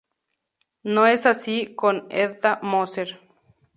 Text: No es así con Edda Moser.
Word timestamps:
No 0.81 1.05
es 1.05 1.27
así 1.27 1.75
con 1.75 2.07
Edda 2.09 2.57
Moser. 2.63 3.19